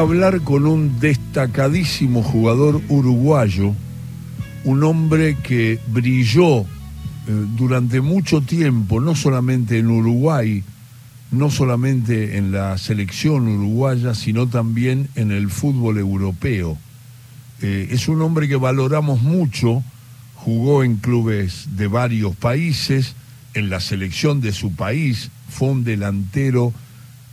[0.00, 3.74] hablar con un destacadísimo jugador uruguayo,
[4.64, 6.64] un hombre que brilló eh,
[7.26, 10.64] durante mucho tiempo, no solamente en Uruguay,
[11.30, 16.78] no solamente en la selección uruguaya, sino también en el fútbol europeo.
[17.60, 19.84] Eh, es un hombre que valoramos mucho,
[20.36, 23.14] jugó en clubes de varios países,
[23.52, 26.72] en la selección de su país, fue un delantero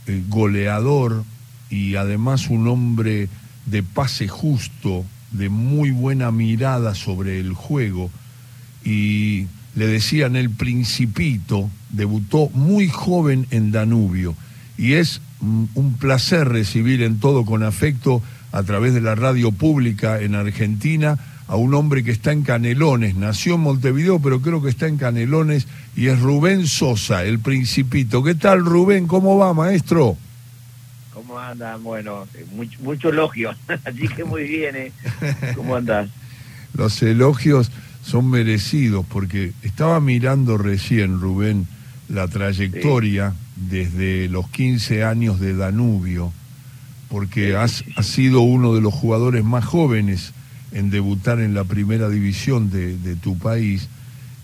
[0.06, 1.24] eh, goleador,
[1.70, 3.28] y además un hombre
[3.66, 8.10] de pase justo, de muy buena mirada sobre el juego.
[8.84, 14.34] Y le decían el principito, debutó muy joven en Danubio.
[14.76, 20.20] Y es un placer recibir en todo con afecto a través de la radio pública
[20.20, 21.18] en Argentina
[21.50, 24.98] a un hombre que está en Canelones, nació en Montevideo, pero creo que está en
[24.98, 25.66] Canelones,
[25.96, 28.22] y es Rubén Sosa, el principito.
[28.22, 29.08] ¿Qué tal, Rubén?
[29.08, 30.16] ¿Cómo va, maestro?
[31.20, 31.82] ¿Cómo andan?
[31.82, 34.92] Bueno, eh, mucho, mucho elogio, así que muy bien, ¿eh?
[35.54, 36.08] ¿Cómo andas?
[36.72, 37.70] Los elogios
[38.02, 41.66] son merecidos, porque estaba mirando recién, Rubén,
[42.08, 46.32] la trayectoria desde los 15 años de Danubio,
[47.10, 50.32] porque has, sido uno de los jugadores más jóvenes
[50.72, 53.90] en debutar en la primera división de, de tu país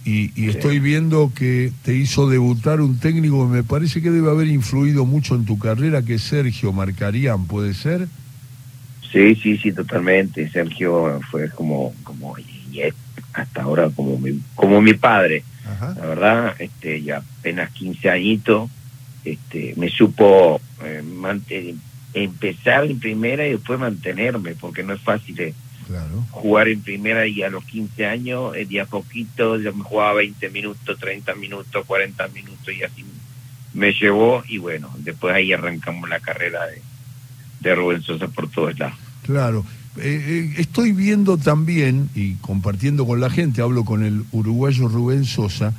[0.06, 4.46] y, estoy viendo que te hizo debutar un técnico que me parece que debe haber
[4.46, 8.06] influido mucho en tu carrera, que es Sergio Marcarían, ¿puede ser?
[9.10, 10.48] Sí, sí, sí, totalmente.
[10.48, 12.80] Sergio fue como, como y
[13.32, 15.42] hasta ahora como mi, como mi padre.
[15.80, 18.70] La verdad, este, ya apenas 15 añitos,
[19.24, 21.74] este, me supo eh,
[22.14, 25.40] empezar en primera y después mantenerme, porque no es fácil.
[25.40, 25.54] Eh,
[26.30, 30.14] jugar en primera y a los 15 años, eh, de a poquito, yo me jugaba
[30.14, 33.04] 20 minutos, 30 minutos, 40 minutos y así
[33.74, 36.80] me llevó y bueno, después ahí arrancamos la carrera de,
[37.60, 38.96] de Rubén Sosa por todos lados.
[39.22, 39.64] Claro.
[39.98, 45.24] Eh, eh, estoy viendo también, y compartiendo con la gente, hablo con el uruguayo Rubén
[45.24, 45.72] Sosa,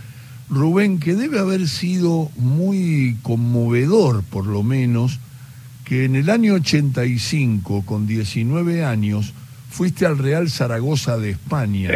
[0.50, 5.20] Rubén, que debe haber sido muy conmovedor, por lo menos,
[5.86, 9.34] que en el año 85, con 19 años,
[9.70, 11.92] fuiste al Real Zaragoza de España.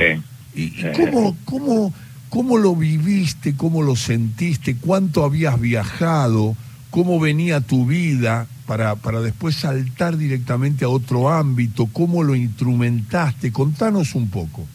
[0.54, 1.94] ¿Y, cómo, cómo,
[2.30, 6.56] cómo lo viviste, cómo lo sentiste, cuánto habías viajado,
[6.90, 13.52] cómo venía tu vida para, para después saltar directamente a otro ámbito, cómo lo instrumentaste?
[13.52, 14.68] Contanos un poco.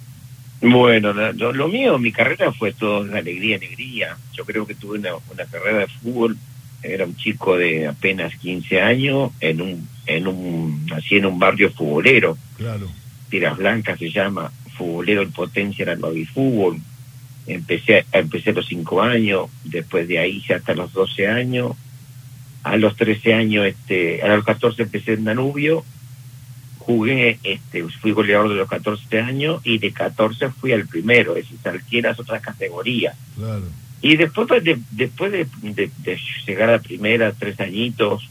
[0.62, 4.16] Bueno, lo, mío, mi carrera fue todo de alegría, alegría.
[4.32, 6.36] Yo creo que tuve una, una carrera de fútbol
[6.86, 11.70] era un chico de apenas 15 años en un en un así en un barrio
[11.70, 12.36] futbolero.
[12.56, 12.88] Claro.
[13.28, 16.78] Tiras Blancas se llama futbolero en potencia era el fútbol.
[17.46, 21.72] Empecé empecé a los 5 años después de ahí hasta los 12 años.
[22.62, 25.84] A los 13 años este a los 14 empecé en Danubio.
[26.78, 31.36] Jugué este fui goleador de los 14 años y de 14 fui al primero.
[31.36, 33.16] Es decir salté las otras categorías.
[33.36, 33.64] Claro
[34.06, 35.48] y después de, después de,
[36.46, 38.28] llegar a primera, tres añitos,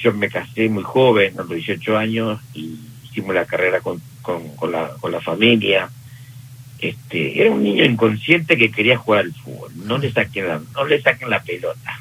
[0.00, 4.70] yo me casé muy joven, a los 18 años, y hicimos la carrera con, con,
[4.70, 5.90] la, con la familia.
[6.78, 10.84] Este, era un niño inconsciente que quería jugar al fútbol, no le saquen la, no
[10.84, 11.98] le saquen la pelota.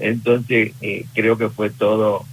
[0.00, 2.24] Entonces, eh, creo que fue todo,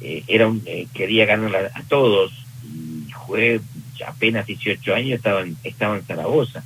[0.00, 2.30] eh, era un, eh, quería ganar a, todos,
[2.62, 3.60] y jugué
[4.06, 6.62] apenas 18 años, estaba en, estaba en Zaragoza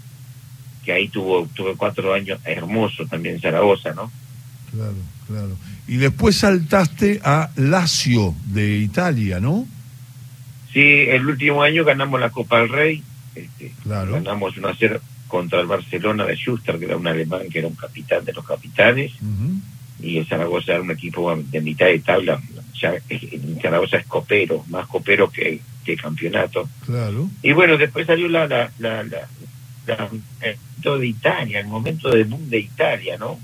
[0.89, 4.11] que ahí tuvo, tuve cuatro años hermoso también en Zaragoza, ¿no?
[4.73, 4.95] Claro,
[5.27, 5.55] claro.
[5.87, 9.69] Y después saltaste a Lazio de Italia, ¿no?
[10.73, 13.03] Sí, el último año ganamos la Copa del Rey,
[13.35, 14.13] este, claro.
[14.13, 17.69] ganamos 1 a 0 contra el Barcelona de Schuster, que era un alemán que era
[17.69, 19.13] un capitán de los capitanes,
[20.01, 22.41] y el Zaragoza era un equipo de mitad de tabla,
[22.81, 22.95] ya
[23.61, 26.67] Zaragoza es copero, más copero que, que campeonato.
[26.87, 27.29] Claro.
[27.43, 30.09] Y bueno, después salió la, la, la, la
[30.81, 33.39] de Italia, el momento del boom de Italia, ¿no?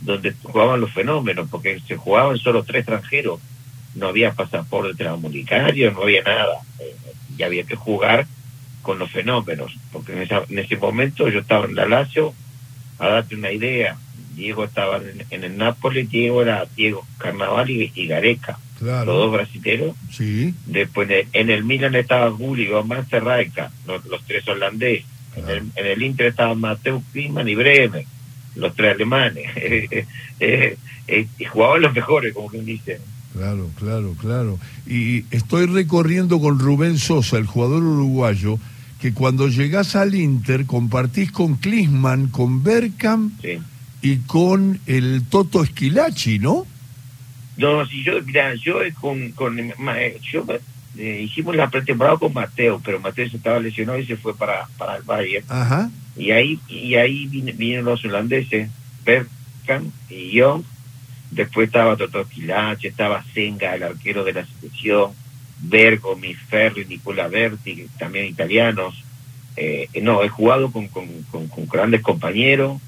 [0.00, 3.40] Donde jugaban los fenómenos, porque se jugaban solo tres extranjeros,
[3.94, 6.96] no había pasaporte transmunicario, no había nada, eh,
[7.36, 8.26] y había que jugar
[8.82, 12.32] con los fenómenos, porque en, ese momento yo estaba en la Lazio,
[12.98, 13.96] a darte una idea,
[14.34, 15.00] Diego estaba
[15.30, 19.94] en, el Nápoles, Diego era Diego Carnaval y, Gareca, los dos brasileños.
[20.10, 20.54] Sí.
[20.64, 26.60] Después en el Milan estaba Gulli, Mancerraica, los, los tres holandeses en, el, Inter estaban
[26.60, 28.04] Mateo Kliman y Bremen,
[28.56, 29.46] los tres alemanes.
[30.42, 32.98] Eh, eh, y jugaban los mejores, como quien dice.
[33.34, 34.58] Claro, claro, claro.
[34.86, 38.58] Y estoy recorriendo con Rubén Sosa, el jugador uruguayo,
[39.00, 43.32] que cuando llegás al Inter compartís con Klisman, con Berkham
[44.00, 46.66] y con el Toto Esquilachi, ¿no?
[47.56, 49.58] No, si yo, mira, yo con, con
[50.32, 50.46] yo
[50.98, 54.66] eh, hicimos la pretemporada con Mateo, pero Mateo se estaba lesionado y se fue para,
[54.76, 55.44] para el Bayern.
[55.48, 55.90] Ajá.
[56.16, 58.68] Y ahí, y ahí vinieron los holandeses,
[59.04, 60.64] Berkan y Young.
[61.30, 65.12] Después estaba Toto Quilache, estaba Senga, el arquero de la selección,
[65.60, 69.04] Bergo, Ferri, Nicola Berti, también italianos.
[69.56, 72.80] Eh, no, he jugado con, con, con, grandes compañeros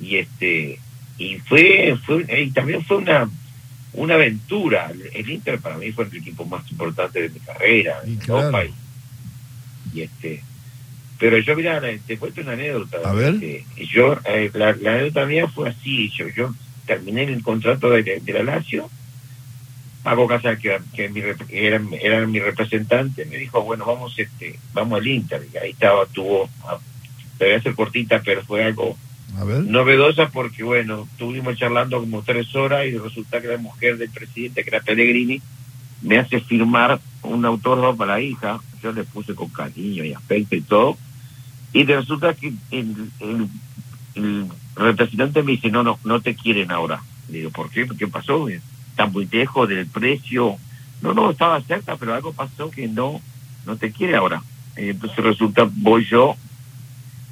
[0.00, 0.78] y este
[1.18, 3.28] y fue, fue y también fue una
[3.94, 4.92] una aventura.
[5.12, 10.00] El Inter para mí fue el equipo más importante de mi carrera en Europa y,
[10.00, 10.42] este
[11.18, 12.98] pero yo mira te cuento una anécdota.
[13.04, 13.34] A ver.
[13.34, 16.54] Este, yo eh, la, anécdota mía fue así yo yo
[16.86, 18.90] terminé el contrato de, de la Lazio
[20.02, 24.98] Paco Casal que, que mi, era, era, mi representante me dijo bueno vamos este vamos
[24.98, 26.50] al Inter y ahí estaba tuvo
[27.38, 28.98] te voy a hacer cortita pero fue algo
[29.66, 34.62] novedosa porque, bueno, estuvimos charlando como tres horas y resulta que la mujer del presidente,
[34.62, 35.40] que era Pellegrini,
[36.02, 38.60] me hace firmar un autógrafo para la hija.
[38.82, 40.96] Yo le puse con cariño y afecto y todo.
[41.72, 43.48] Y resulta que el,
[44.76, 47.02] representante me dice, no, no, no te quieren ahora.
[47.28, 47.86] Le digo, ¿por qué?
[47.98, 48.48] ¿Qué pasó?
[48.48, 50.56] Está muy lejos del precio.
[51.02, 53.20] No, no, estaba cerca, pero algo pasó que no,
[53.66, 54.42] no te quiere ahora.
[54.76, 56.36] Entonces resulta, voy yo,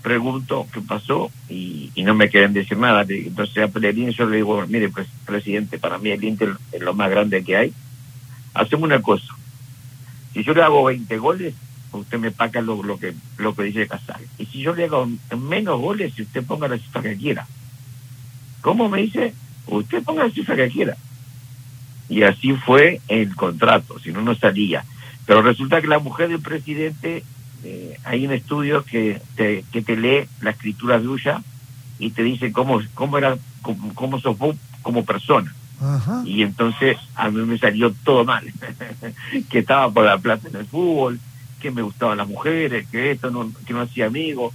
[0.02, 3.04] pregunto qué pasó y, no me quieren decir nada.
[3.08, 6.94] Entonces a Pellegrini yo le digo, mire, pues, presidente, para mí el Inter es lo
[6.94, 7.72] más grande que hay.
[8.54, 9.34] Hacemos una cosa.
[10.32, 11.54] Si yo le hago 20 goles,
[11.92, 14.22] usted me paga lo, lo que lo que dice Casal.
[14.38, 15.08] Y si yo le hago
[15.38, 17.46] menos goles, si usted ponga la cifra que quiera.
[18.60, 19.34] ¿Cómo me dice?
[19.66, 20.96] Usted ponga la cifra que quiera.
[22.08, 24.84] Y así fue el contrato, si no, no salía.
[25.26, 27.22] Pero resulta que la mujer del presidente
[27.64, 31.40] eh, hay un estudio que te, que te lee la escritura tuya
[31.98, 35.52] y te dice cómo, cómo era, cómo, cómo sos vos como persona.
[36.24, 38.44] Y entonces a mí me salió todo mal,
[39.50, 41.18] que estaba por la plata en el fútbol,
[41.60, 44.54] que me gustaban las mujeres, que esto no, que no hacía amigos.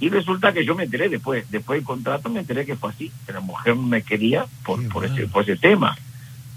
[0.00, 3.12] Y resulta que yo me enteré después, después del contrato me enteré que fue así,
[3.24, 5.96] que la mujer me quería por, por, ese, por ese tema.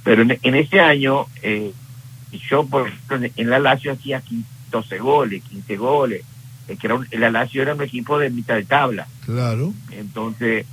[0.04, 1.72] Pero en, en ese año, eh,
[2.50, 6.24] yo por, en la Lazio hacía 15 12 goles, 15 goles.
[6.68, 9.08] Es que era un, el Alacio era un equipo de mitad de tabla.
[9.26, 9.74] Claro.
[9.92, 10.66] Entonces,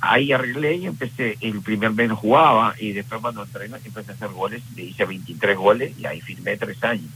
[0.00, 4.28] ahí arreglé y empecé, el primer mes jugaba y después cuando entrené empecé a hacer
[4.28, 7.10] goles, le hice 23 goles y ahí firmé tres años.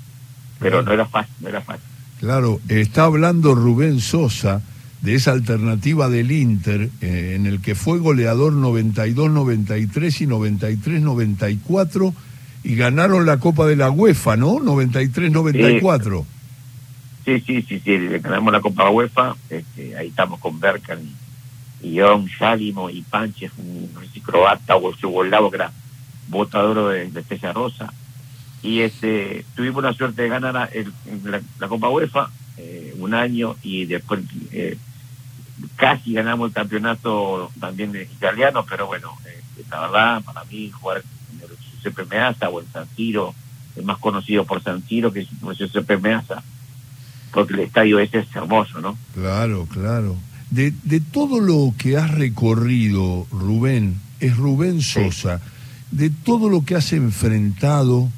[0.58, 1.84] Pero no era fácil, no era fácil.
[2.18, 4.62] Claro, está hablando Rubén Sosa
[5.02, 12.14] de esa alternativa del Inter eh, en el que fue goleador 92-93 y 93-94
[12.66, 14.56] y ganaron la Copa de la UEFA, ¿no?
[14.56, 16.24] 93-94.
[17.24, 17.40] Sí.
[17.40, 20.98] sí, sí, sí, ganamos la Copa UEFA, este, ahí estamos con Berkan
[21.80, 21.98] y
[22.36, 23.88] Salimo y Panches, un
[24.24, 25.70] croata o yugoslavo que era
[26.28, 27.92] votador de, de Rosa.
[28.62, 30.68] Y este tuvimos la suerte de ganar la,
[31.60, 34.76] la, Copa UEFA eh, un año y después eh,
[35.76, 39.40] casi ganamos el campeonato también de italiano, pero bueno, eh,
[39.70, 41.02] la verdad, para mí jugar
[41.86, 43.34] Giuseppe Meazza o el San Siro,
[43.76, 46.42] el más conocido por San Siro, que es Giuseppe Meazza,
[47.32, 48.96] porque el estadio ese es hermoso, ¿no?
[49.14, 50.16] Claro, claro.
[50.50, 55.40] De, de todo lo que has recorrido, Rubén, es Rubén Sosa,
[55.90, 58.08] de todo lo que has enfrentado,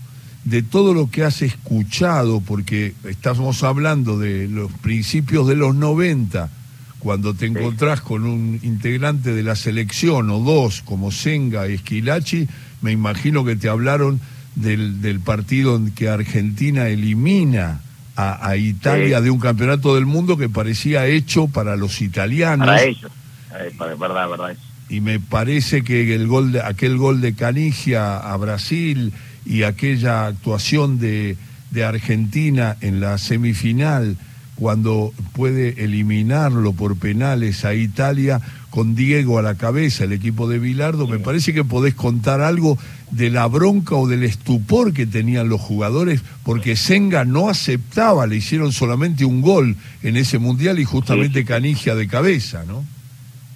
[0.45, 6.51] de todo lo que has escuchado, porque estamos hablando de los principios de los 90,
[6.99, 12.49] cuando te encontrás con un integrante de la selección o dos como Senga y Esquilachi,
[12.81, 14.21] me imagino que te hablaron
[14.55, 17.81] del, del partido en que Argentina elimina
[18.19, 22.67] a, Italia de un campeonato del mundo que parecía hecho para los italianos.
[22.67, 23.13] Para ellos,
[23.55, 24.57] eh, verdad, verdad.
[24.89, 29.13] Y me parece que el gol de, aquel gol de Canigia a Brasil
[29.47, 31.37] y aquella actuación de,
[31.71, 34.17] de Argentina en la semifinal
[34.57, 40.59] cuando puede eliminarlo por penales a Italia con Diego a la cabeza, el equipo de
[40.59, 42.79] Bilardo, me parece que podés contar algo
[43.11, 48.37] de la bronca o del estupor que tenían los jugadores, porque Senga no aceptaba, le
[48.37, 52.85] hicieron solamente un gol en ese mundial y justamente Canigia de cabeza, ¿no?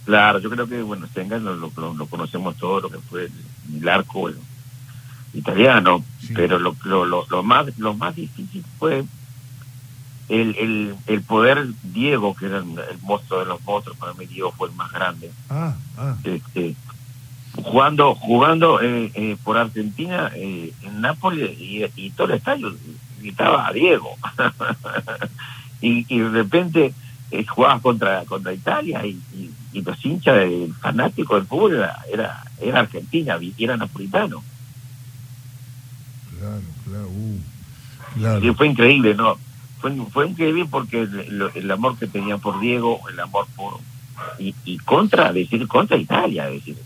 [0.04, 3.28] Claro, yo creo que, bueno, Senga lo, conocemos todos, lo que fue
[3.78, 4.30] el, arco
[5.34, 6.04] italiano,
[6.34, 9.04] pero lo, lo, más, lo más difícil fue
[10.32, 14.50] el, el, el poder Diego, que era el, monstruo de los monstruos, para mí Diego
[14.52, 15.30] fue el más grande.
[15.50, 16.16] Ah, ah.
[16.24, 16.74] Este,
[17.54, 22.74] jugando jugando eh, eh, por Argentina eh, en Nápoles y, todo el estadio
[23.20, 24.16] gritaba a Diego.
[25.82, 26.94] y, y, de repente
[27.48, 29.20] jugabas contra, contra Italia y,
[29.74, 31.76] los hinchas del fanático del fútbol
[32.10, 34.42] era, era, Argentina, era napolitano.
[36.38, 37.40] Claro, claro, uh,
[38.14, 38.46] claro.
[38.46, 39.38] Y fue increíble, ¿no?
[39.82, 43.74] Fue, fue increíble porque el, amor que tenía por Diego, el amor por...
[44.38, 46.76] Y, y contra, decir, contra Italia, decir,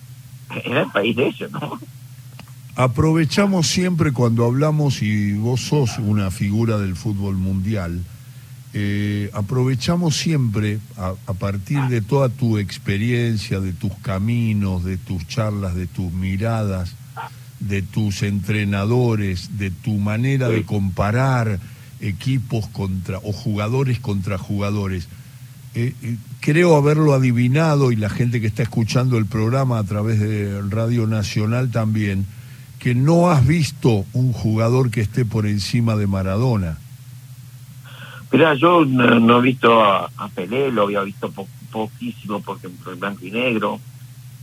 [0.64, 1.78] era el país de ellos, ¿no?
[2.74, 8.02] Aprovechamos siempre cuando hablamos, y vos sos una figura del fútbol mundial,
[8.74, 15.74] eh, aprovechamos siempre, a, partir de toda tu experiencia, de tus caminos, de tus charlas,
[15.74, 16.94] de tus miradas,
[17.60, 21.58] de tus entrenadores, de tu manera de comparar
[22.00, 25.08] equipos contra o jugadores contra jugadores.
[25.74, 30.20] Eh, eh, creo haberlo adivinado y la gente que está escuchando el programa a través
[30.20, 32.26] de Radio Nacional también
[32.78, 36.78] que no has visto un jugador que esté por encima de Maradona.
[38.30, 41.32] Mira, yo no, he visto a, Pelé, lo había visto
[41.70, 43.80] poquísimo porque en blanco y negro,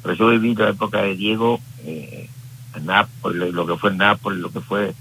[0.02, 2.30] pero yo he visto la época de Diego, eh,
[3.54, 4.94] lo que fue en Nápoles, lo que fue...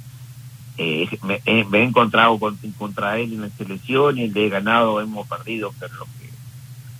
[0.82, 5.72] Eh, me, he encontrado contra él en la selección y le he ganado, hemos perdido,
[5.78, 6.22] pero lo que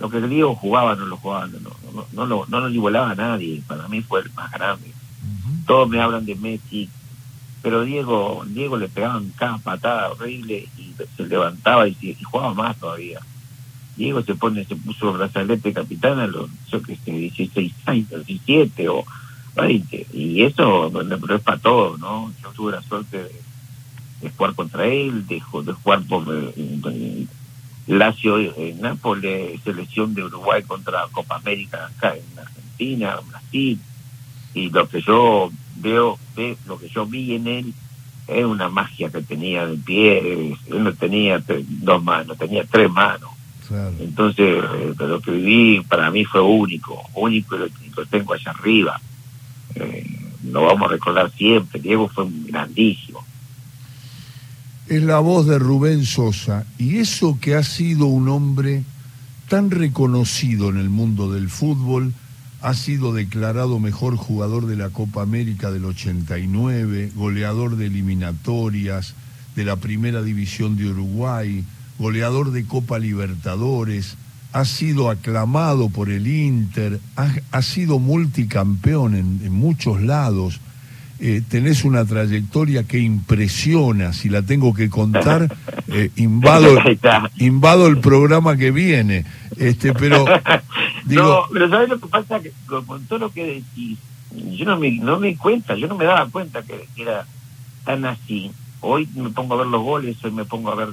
[0.00, 3.14] lo que Diego jugaba no lo jugaba, no, no, no, no, no lo igualaba a
[3.14, 4.92] nadie, para mí fue el más grande
[5.66, 6.88] todos me hablan de Messi,
[7.62, 13.20] pero Diego Diego le pegaban cada patada horrible y se levantaba y, jugaba más todavía.
[13.96, 18.26] Diego se pone, se puso el brazalete capitán a los, yo que sé, 16 años,
[18.26, 19.04] 17 o
[19.54, 20.06] 20.
[20.14, 22.32] Y eso, pero es para todo, ¿no?
[22.42, 23.40] Yo tuve la suerte de,
[24.30, 26.24] jugar contra él, de, de jugar por
[26.56, 27.26] eh,
[27.86, 33.80] Lazio en Nápoles, selección de Uruguay contra Copa América acá en Argentina, Brasil
[34.54, 37.74] y lo que yo veo, ve, lo que yo vi en él
[38.28, 43.30] es una magia que tenía de pie, él no tenía dos manos, tenía tres manos.
[44.00, 49.00] Entonces, eh, lo que viví para mí fue único, único y lo, tengo allá arriba.
[49.74, 50.04] Eh,
[50.44, 53.24] lo vamos a recordar siempre, Diego fue grandísimo.
[54.88, 58.82] Es la voz de Rubén Sosa, y eso que ha sido un hombre
[59.48, 62.12] tan reconocido en el mundo del fútbol,
[62.60, 69.14] ha sido declarado mejor jugador de la Copa América del 89, goleador de eliminatorias
[69.54, 71.64] de la Primera División de Uruguay,
[71.98, 74.16] goleador de Copa Libertadores,
[74.52, 80.60] ha sido aclamado por el Inter, ha, sido multicampeón en muchos lados
[81.24, 86.66] eh, tenés una trayectoria que impresiona, si la tengo que contar, eh, invado,
[87.38, 89.24] invado el programa que viene.
[89.56, 90.24] Este, pero,
[91.04, 91.22] digo...
[91.22, 92.40] No, pero ¿sabes lo que pasa?
[92.40, 94.00] Que con todo lo que decís,
[94.58, 97.24] yo no me, no me di cuenta, yo no me daba cuenta que, era
[97.84, 98.50] tan así.
[98.80, 100.88] Hoy me pongo a ver los goles, hoy me pongo a ver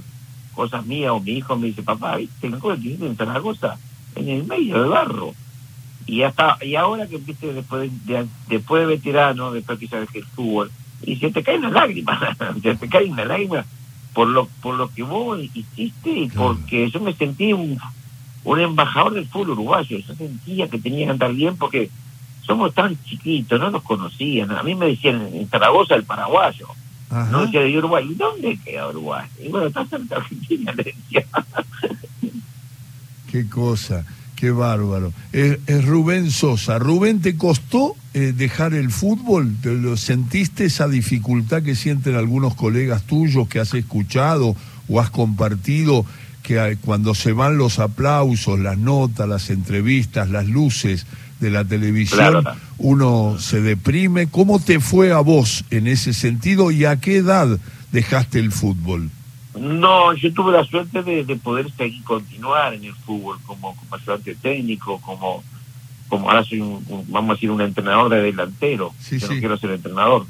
[0.54, 3.80] cosas mías, o mi hijo me dice, papá, ¿viste el gol que en Zaragoza?
[4.16, 5.34] En el medio de barro
[6.10, 10.20] y hasta y ahora que viste después de, después de veterano después que sabes que
[10.20, 10.72] el fútbol
[11.04, 13.66] y se te cae una lágrima se te cae una lágrima
[14.14, 17.80] por lo por lo que vos hiciste y porque yo me sentí un,
[18.44, 19.98] un embajador del fútbol uruguayo.
[19.98, 21.90] Yo sentía que tenía que andar bien porque
[22.46, 24.52] somos tan chiquitos no nos conocían.
[24.52, 26.68] A mí me decían en Zaragoza el paraguayo.
[27.32, 28.08] No decía de Uruguay.
[28.10, 31.26] Y dónde queda Uruguay y bueno está cerca de Argentina le decía.
[33.32, 34.06] Qué cosa
[34.40, 35.12] Qué bárbaro.
[35.34, 36.80] Es, Rubén Sosa.
[36.80, 39.54] Rubén, ¿te costó eh, dejar el fútbol?
[39.62, 44.56] ¿Te lo sentiste esa dificultad que sienten algunos colegas tuyos que has escuchado
[44.88, 46.06] o has compartido
[46.42, 51.06] que cuando se van los aplausos, las notas, las entrevistas, las luces
[51.42, 52.46] de la televisión,
[52.78, 54.28] uno se deprime?
[54.28, 57.60] ¿Cómo te fue a vos en ese sentido y a qué edad
[57.92, 59.10] dejaste el fútbol?
[59.56, 64.36] No, yo tuve la suerte de, poder seguir continuar en el fútbol como, como ayudante
[64.36, 65.44] técnico, como
[66.08, 69.70] como ahora soy un, vamos a decir un entrenador de delantero, yo no quiero ser
[69.72, 70.26] entrenador,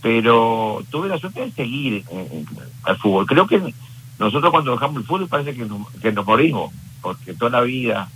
[0.00, 2.04] pero tuve la suerte de seguir
[2.84, 3.26] al fútbol.
[3.26, 3.74] Creo que
[4.18, 6.72] nosotros cuando dejamos el fútbol parece que nos, que nos morimos,
[7.02, 8.08] porque toda la vida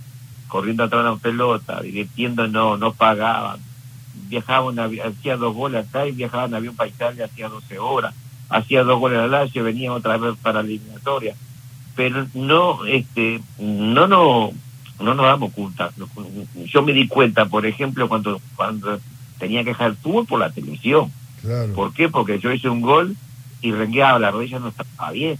[0.47, 3.59] corriendo atrás de la pelota, divirtiéndonos, no pagaban,
[4.27, 8.15] viajaban, hacía dos goles acá y viajaban en avión para Italia, hacía 12 horas
[8.49, 11.35] hacía dos goles al Lazio, venía otra vez para la eliminatoria.
[11.95, 14.51] Pero no, este, no, no,
[14.99, 15.91] no nos damos cuenta.
[16.65, 18.99] Yo me di cuenta, por ejemplo, cuando, cuando
[19.37, 21.11] tenía que dejar el fútbol por la televisión.
[21.75, 22.09] ¿Por qué?
[22.09, 23.15] Porque yo hice un gol
[23.61, 25.37] y rengueaba, la rodilla no estaba bien.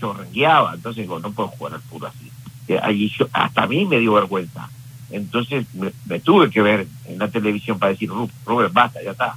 [0.00, 2.30] Yo rengueaba, entonces digo, no puedo jugar al fútbol así.
[2.82, 4.68] Allí yo, hasta a mí me dio vergüenza.
[5.10, 8.10] Entonces me, tuve que ver en la televisión para decir,
[8.44, 9.36] Rubén, basta, ya está.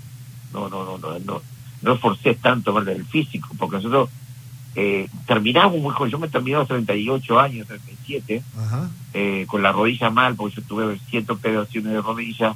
[0.52, 1.42] No, no, no, no, no
[1.82, 4.10] no forcé tanto ver el físico, porque nosotros
[4.76, 8.44] eh, terminamos muy joven, yo me terminé a los 38 años, 37,
[9.14, 12.56] eh, con la rodilla mal, porque yo tuve siete operaciones de rodilla,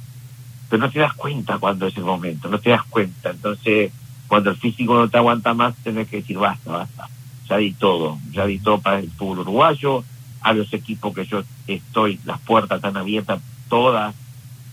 [0.68, 3.92] pero no te das cuenta cuando es el momento, no te das cuenta, entonces
[4.26, 7.08] cuando el físico no te aguanta más, tenés que decir basta, basta.
[7.48, 10.02] Ya di todo, ya di todo para el fútbol uruguayo,
[10.40, 14.14] a los equipos que yo estoy, las puertas están abiertas todas,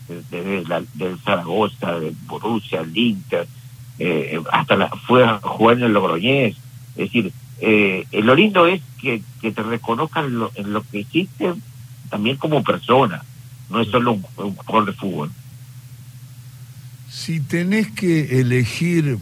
[0.07, 0.83] desde la,
[1.23, 3.47] Zaragoza, del Borussia, el Inter,
[3.99, 6.55] eh, hasta la, fue a jugar en el Logroñés.
[6.95, 11.53] Es decir, eh, lo lindo es que, te reconozcan en lo que hiciste
[12.09, 13.23] también como persona,
[13.69, 15.31] no es solo un, un jugador de fútbol.
[17.09, 19.17] Si tenés que elegir,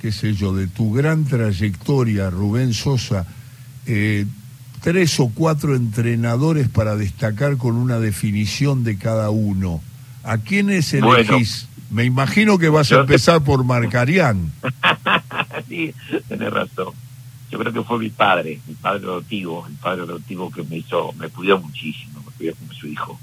[0.00, 3.26] qué sé yo, de tu gran trayectoria, Rubén Sosa,
[3.86, 4.26] eh,
[4.80, 9.80] tres o cuatro entrenadores para destacar con una definición de cada uno.
[10.28, 11.66] ¿A quiénes elegís?
[11.90, 14.52] Me imagino que vas a empezar por Marcarián.
[15.68, 15.94] sí,
[16.28, 16.92] tenés razón.
[17.50, 21.14] Yo creo que fue mi padre, mi padre adoptivo, el padre adoptivo que me hizo,
[21.14, 23.18] me cuidó muchísimo, me cuidó como su hijo.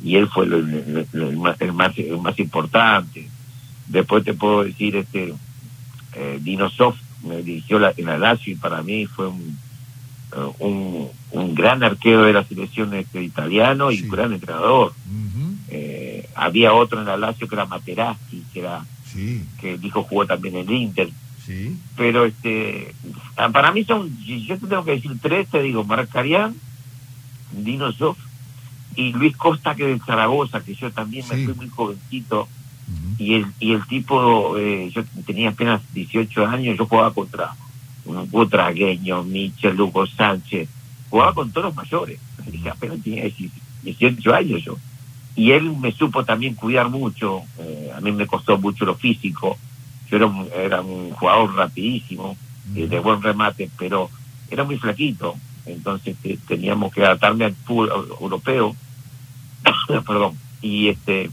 [0.00, 3.28] Y él fue el, más, el, más, importante.
[3.88, 5.34] Después te puedo decir, este,
[6.14, 9.58] eh, Dinosov me dirigió la, en la Lazio y para mí fue un
[10.58, 14.92] un, un gran arquero de la selección este, italiano y un gran entrenador.
[15.06, 15.27] eh,
[16.38, 18.84] había otro en la Lazio que era Materazzi, que era
[19.60, 21.10] que el hijo jugó también en el Inter.
[21.96, 22.94] Pero este
[23.52, 26.54] para mí son, yo te tengo que decir tres, te digo, Marcarián,
[27.52, 28.18] Dino Sof
[28.94, 32.48] y Luis Costa que de Zaragoza, que yo también me fui muy jovencito.
[33.18, 37.54] Y el, y el tipo, eh, yo tenía apenas 18 años, yo jugaba contra
[38.04, 40.68] un Butragueño, Michel, Hugo Sánchez,
[41.10, 42.18] jugaba con todos los mayores,
[42.70, 43.28] apenas tenía
[43.82, 44.76] 18 años yo.
[45.38, 49.56] Y él me supo también cuidar mucho, eh, a mí me costó mucho lo físico,
[50.10, 52.36] yo era un, era un jugador rapidísimo,
[52.74, 54.10] eh, de buen remate, pero
[54.50, 57.88] era muy flaquito, entonces eh, teníamos que adaptarme al fútbol
[58.20, 58.74] europeo,
[60.04, 61.30] perdón, y este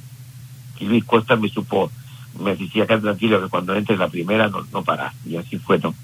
[0.81, 1.89] Luis Costa me supo,
[2.39, 5.79] me decía acá tranquilo que cuando entre la primera no, no parás, y así fue,
[5.79, 5.95] ¿no?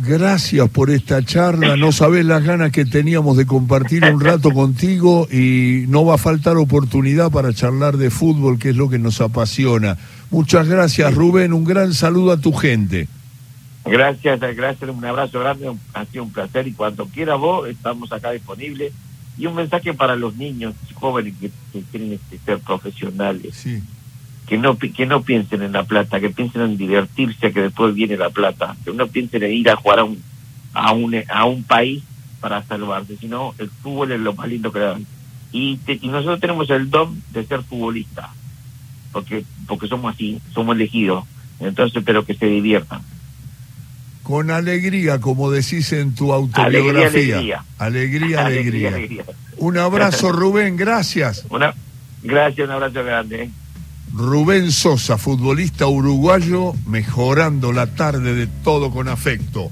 [0.00, 1.76] Gracias por esta charla.
[1.76, 6.18] No sabés las ganas que teníamos de compartir un rato contigo y no va a
[6.18, 9.98] faltar oportunidad para charlar de fútbol, que es lo que nos apasiona.
[10.30, 11.52] Muchas gracias, Rubén.
[11.52, 13.08] Un gran saludo a tu gente.
[13.84, 14.88] Gracias, gracias.
[14.88, 15.68] Un abrazo grande.
[15.94, 18.92] Ha sido un placer y cuando quiera vos, estamos acá disponibles.
[19.36, 21.50] Y un mensaje para los niños jóvenes que,
[21.90, 23.52] quieren este, ser profesionales.
[23.52, 23.82] Sí
[24.48, 28.16] que no que no piensen en la plata, que piensen en divertirse, que después viene
[28.16, 30.22] la plata, que no piensen en ir a jugar a un
[30.72, 32.02] a un a un país
[32.40, 35.06] para salvarse, sino el fútbol es lo más lindo que dan.
[35.52, 38.30] Y, y nosotros tenemos el don de ser futbolistas,
[39.12, 41.24] porque porque somos así, somos elegidos.
[41.60, 43.02] Entonces, pero que se diviertan.
[44.22, 47.64] Con alegría, como decís en tu autobiografía.
[47.78, 48.88] Alegría, alegría.
[48.88, 49.24] alegría,
[49.56, 51.46] Un abrazo, Rubén, gracias.
[51.48, 51.74] Una,
[52.22, 53.50] gracias, un abrazo grande.
[54.12, 59.70] Rubén Sosa, futbolista uruguayo, mejorando la tarde de todo con afecto.